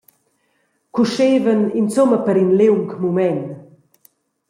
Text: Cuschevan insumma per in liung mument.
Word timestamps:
Cuschevan 0.95 1.61
insumma 1.81 2.17
per 2.25 2.37
in 2.43 2.49
liung 2.59 2.87
mument. 3.01 3.43